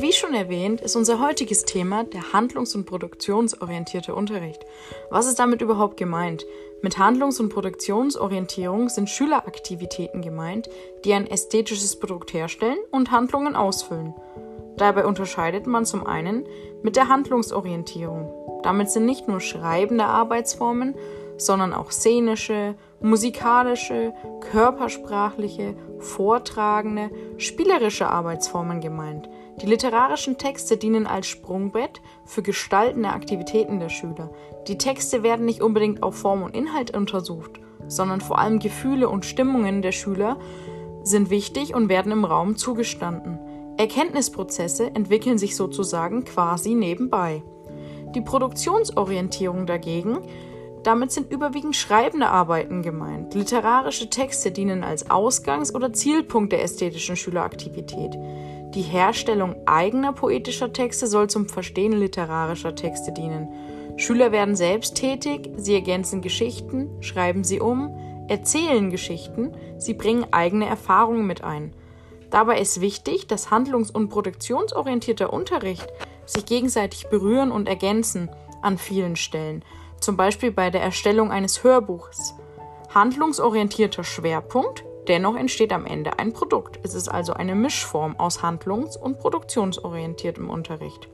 Wie 0.00 0.14
schon 0.14 0.32
erwähnt, 0.32 0.80
ist 0.80 0.96
unser 0.96 1.20
heutiges 1.20 1.66
Thema 1.66 2.04
der 2.04 2.32
handlungs- 2.32 2.74
und 2.74 2.86
produktionsorientierte 2.86 4.14
Unterricht. 4.14 4.64
Was 5.10 5.26
ist 5.26 5.38
damit 5.38 5.60
überhaupt 5.60 5.98
gemeint? 5.98 6.46
Mit 6.80 6.96
Handlungs- 6.96 7.38
und 7.38 7.50
Produktionsorientierung 7.50 8.88
sind 8.88 9.10
Schüleraktivitäten 9.10 10.22
gemeint, 10.22 10.70
die 11.04 11.12
ein 11.12 11.26
ästhetisches 11.26 12.00
Produkt 12.00 12.32
herstellen 12.32 12.78
und 12.90 13.10
Handlungen 13.10 13.54
ausfüllen. 13.54 14.14
Dabei 14.78 15.04
unterscheidet 15.04 15.66
man 15.66 15.84
zum 15.84 16.06
einen 16.06 16.46
mit 16.82 16.96
der 16.96 17.08
Handlungsorientierung. 17.08 18.62
Damit 18.62 18.90
sind 18.90 19.04
nicht 19.04 19.28
nur 19.28 19.40
schreibende 19.40 20.04
Arbeitsformen, 20.04 20.94
sondern 21.36 21.74
auch 21.74 21.90
szenische, 21.90 22.74
musikalische, 23.00 24.12
körpersprachliche, 24.40 25.74
vortragende, 25.98 27.10
spielerische 27.38 28.08
Arbeitsformen 28.08 28.80
gemeint. 28.80 29.28
Die 29.62 29.66
literarischen 29.66 30.38
Texte 30.38 30.76
dienen 30.76 31.06
als 31.06 31.26
Sprungbrett 31.26 32.00
für 32.24 32.42
gestaltende 32.42 33.10
Aktivitäten 33.10 33.80
der 33.80 33.88
Schüler. 33.88 34.30
Die 34.68 34.78
Texte 34.78 35.22
werden 35.22 35.44
nicht 35.44 35.62
unbedingt 35.62 36.02
auf 36.02 36.16
Form 36.16 36.42
und 36.42 36.54
Inhalt 36.54 36.96
untersucht, 36.96 37.60
sondern 37.86 38.20
vor 38.20 38.38
allem 38.38 38.58
Gefühle 38.58 39.08
und 39.08 39.24
Stimmungen 39.24 39.82
der 39.82 39.92
Schüler 39.92 40.38
sind 41.02 41.30
wichtig 41.30 41.74
und 41.74 41.88
werden 41.88 42.12
im 42.12 42.24
Raum 42.24 42.56
zugestanden. 42.56 43.38
Erkenntnisprozesse 43.76 44.94
entwickeln 44.94 45.38
sich 45.38 45.56
sozusagen 45.56 46.24
quasi 46.24 46.74
nebenbei. 46.74 47.42
Die 48.14 48.20
Produktionsorientierung 48.20 49.66
dagegen 49.66 50.18
damit 50.82 51.12
sind 51.12 51.30
überwiegend 51.32 51.76
schreibende 51.76 52.28
Arbeiten 52.28 52.82
gemeint. 52.82 53.34
Literarische 53.34 54.08
Texte 54.08 54.50
dienen 54.50 54.82
als 54.82 55.10
Ausgangs- 55.10 55.74
oder 55.74 55.92
Zielpunkt 55.92 56.52
der 56.52 56.62
ästhetischen 56.62 57.16
Schüleraktivität. 57.16 58.16
Die 58.74 58.82
Herstellung 58.82 59.56
eigener 59.66 60.12
poetischer 60.12 60.72
Texte 60.72 61.06
soll 61.06 61.28
zum 61.28 61.48
Verstehen 61.48 61.92
literarischer 61.92 62.74
Texte 62.74 63.12
dienen. 63.12 63.48
Schüler 63.96 64.32
werden 64.32 64.56
selbst 64.56 64.94
tätig, 64.94 65.50
sie 65.56 65.74
ergänzen 65.74 66.22
Geschichten, 66.22 66.88
schreiben 67.02 67.44
sie 67.44 67.60
um, 67.60 67.94
erzählen 68.28 68.90
Geschichten, 68.90 69.52
sie 69.76 69.92
bringen 69.92 70.26
eigene 70.30 70.66
Erfahrungen 70.66 71.26
mit 71.26 71.42
ein. 71.44 71.74
Dabei 72.30 72.60
ist 72.60 72.80
wichtig, 72.80 73.26
dass 73.26 73.50
handlungs- 73.50 73.90
und 73.90 74.08
produktionsorientierter 74.08 75.32
Unterricht 75.32 75.88
sich 76.24 76.46
gegenseitig 76.46 77.08
berühren 77.08 77.50
und 77.50 77.68
ergänzen 77.68 78.30
an 78.62 78.78
vielen 78.78 79.16
Stellen 79.16 79.64
zum 80.00 80.16
Beispiel 80.16 80.50
bei 80.50 80.70
der 80.70 80.82
Erstellung 80.82 81.30
eines 81.30 81.62
Hörbuchs. 81.62 82.34
Handlungsorientierter 82.94 84.02
Schwerpunkt, 84.02 84.84
dennoch 85.08 85.36
entsteht 85.36 85.72
am 85.72 85.86
Ende 85.86 86.18
ein 86.18 86.32
Produkt. 86.32 86.80
Es 86.82 86.94
ist 86.94 87.08
also 87.08 87.32
eine 87.34 87.54
Mischform 87.54 88.18
aus 88.18 88.42
handlungs- 88.42 88.96
und 88.96 89.18
produktionsorientiertem 89.18 90.50
Unterricht. 90.50 91.08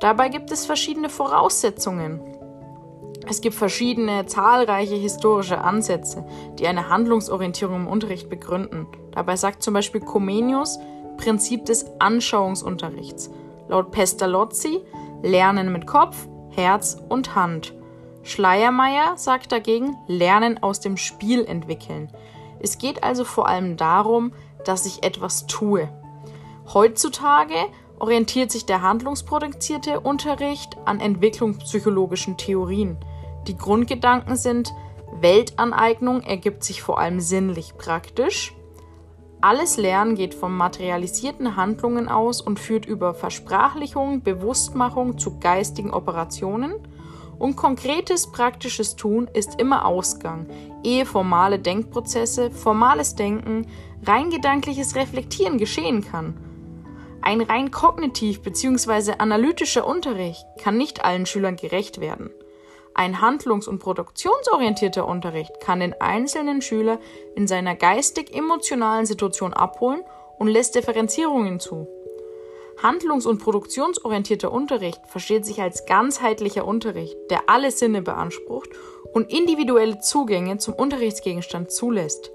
Dabei 0.00 0.28
gibt 0.28 0.50
es 0.50 0.66
verschiedene 0.66 1.08
Voraussetzungen. 1.08 2.20
Es 3.28 3.40
gibt 3.40 3.54
verschiedene 3.54 4.26
zahlreiche 4.26 4.94
historische 4.94 5.58
Ansätze, 5.58 6.26
die 6.58 6.66
eine 6.66 6.88
Handlungsorientierung 6.88 7.82
im 7.82 7.86
Unterricht 7.86 8.28
begründen. 8.28 8.86
Dabei 9.12 9.36
sagt 9.36 9.62
zum 9.62 9.74
Beispiel 9.74 10.00
Comenius 10.00 10.78
Prinzip 11.16 11.66
des 11.66 11.84
Anschauungsunterrichts. 11.98 13.30
Laut 13.68 13.90
Pestalozzi 13.90 14.80
Lernen 15.22 15.70
mit 15.70 15.86
Kopf, 15.86 16.28
Herz 16.50 16.96
und 17.08 17.34
Hand. 17.34 17.74
Schleiermeier 18.22 19.16
sagt 19.16 19.52
dagegen 19.52 19.96
Lernen 20.06 20.62
aus 20.62 20.80
dem 20.80 20.96
Spiel 20.96 21.44
entwickeln. 21.44 22.10
Es 22.60 22.78
geht 22.78 23.02
also 23.02 23.24
vor 23.24 23.48
allem 23.48 23.76
darum, 23.76 24.32
dass 24.64 24.86
ich 24.86 25.02
etwas 25.02 25.46
tue. 25.46 25.88
Heutzutage 26.72 27.54
orientiert 27.98 28.50
sich 28.50 28.66
der 28.66 28.82
handlungsproduzierte 28.82 30.00
Unterricht 30.00 30.76
an 30.84 31.00
entwicklungspsychologischen 31.00 32.36
Theorien. 32.36 32.98
Die 33.46 33.56
Grundgedanken 33.56 34.36
sind, 34.36 34.72
Weltaneignung 35.20 36.22
ergibt 36.22 36.62
sich 36.64 36.82
vor 36.82 36.98
allem 36.98 37.20
sinnlich 37.20 37.76
praktisch. 37.76 38.54
Alles 39.42 39.78
Lernen 39.78 40.16
geht 40.16 40.34
von 40.34 40.54
materialisierten 40.54 41.56
Handlungen 41.56 42.08
aus 42.08 42.42
und 42.42 42.60
führt 42.60 42.84
über 42.84 43.14
Versprachlichung, 43.14 44.22
Bewusstmachung 44.22 45.18
zu 45.18 45.38
geistigen 45.38 45.92
Operationen. 45.92 46.74
Und 47.40 47.56
konkretes 47.56 48.30
praktisches 48.30 48.96
Tun 48.96 49.26
ist 49.32 49.58
immer 49.58 49.86
Ausgang, 49.86 50.46
ehe 50.84 51.06
formale 51.06 51.58
Denkprozesse, 51.58 52.50
formales 52.50 53.14
Denken, 53.14 53.66
rein 54.06 54.28
gedankliches 54.28 54.94
Reflektieren 54.94 55.56
geschehen 55.56 56.04
kann. 56.04 56.36
Ein 57.22 57.40
rein 57.40 57.70
kognitiv 57.70 58.42
bzw. 58.42 59.14
analytischer 59.16 59.86
Unterricht 59.86 60.44
kann 60.58 60.76
nicht 60.76 61.02
allen 61.02 61.24
Schülern 61.24 61.56
gerecht 61.56 61.98
werden. 61.98 62.28
Ein 62.92 63.22
handlungs- 63.22 63.68
und 63.68 63.78
produktionsorientierter 63.78 65.08
Unterricht 65.08 65.60
kann 65.60 65.80
den 65.80 65.98
einzelnen 65.98 66.60
Schüler 66.60 66.98
in 67.36 67.48
seiner 67.48 67.74
geistig-emotionalen 67.74 69.06
Situation 69.06 69.54
abholen 69.54 70.02
und 70.38 70.48
lässt 70.48 70.74
Differenzierungen 70.74 71.58
zu. 71.58 71.88
Handlungs- 72.82 73.26
und 73.26 73.38
produktionsorientierter 73.38 74.50
Unterricht 74.50 75.00
versteht 75.06 75.44
sich 75.44 75.60
als 75.60 75.84
ganzheitlicher 75.84 76.66
Unterricht, 76.66 77.16
der 77.28 77.42
alle 77.48 77.70
Sinne 77.70 78.00
beansprucht 78.00 78.70
und 79.12 79.30
individuelle 79.30 79.98
Zugänge 79.98 80.58
zum 80.58 80.74
Unterrichtsgegenstand 80.74 81.70
zulässt. 81.70 82.30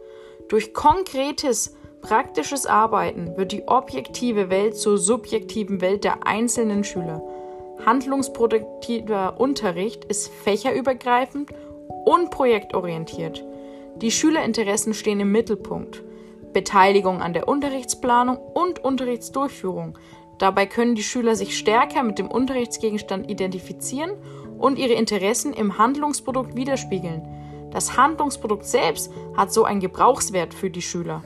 Durch 0.47 0.73
konkretes, 0.73 1.75
praktisches 2.01 2.67
Arbeiten 2.67 3.35
wird 3.38 3.51
die 3.51 3.67
objektive 3.67 4.51
Welt 4.51 4.78
zur 4.78 5.00
subjektiven 5.00 5.81
Welt 5.81 6.03
der 6.03 6.28
einzelnen 6.28 6.84
Schüler. 6.84 7.23
Handlungsproduktiver 7.84 9.39
Unterricht 9.39 10.05
ist 10.05 10.31
fächerübergreifend 10.44 11.50
und 12.05 12.29
projektorientiert. 12.29 13.44
Die 13.95 14.11
Schülerinteressen 14.11 14.94
stehen 14.94 15.19
im 15.19 15.31
Mittelpunkt. 15.31 16.03
Beteiligung 16.53 17.22
an 17.22 17.34
der 17.34 17.47
Unterrichtsplanung 17.47 18.38
und 18.38 18.84
Unterrichtsdurchführung 18.84 19.97
Dabei 20.38 20.66
können 20.66 20.96
die 20.96 21.03
Schüler 21.03 21.35
sich 21.35 21.57
stärker 21.57 22.03
mit 22.03 22.19
dem 22.19 22.28
Unterrichtsgegenstand 22.28 23.29
identifizieren 23.29 24.12
und 24.57 24.78
ihre 24.78 24.94
Interessen 24.94 25.53
im 25.53 25.78
Handlungsprodukt 25.78 26.56
widerspiegeln. 26.56 27.22
Das 27.72 27.97
Handlungsprodukt 27.97 28.66
selbst 28.66 29.12
hat 29.35 29.51
so 29.51 29.66
einen 29.66 29.79
Gebrauchswert 29.79 30.53
für 30.53 30.69
die 30.69 30.81
Schüler. 30.81 31.23